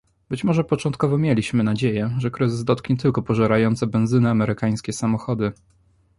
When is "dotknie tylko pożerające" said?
2.63-3.87